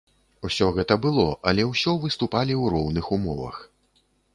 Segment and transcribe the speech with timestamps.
[0.47, 3.67] Усё гэта было, але ўсё выступалі ў роўных умовах.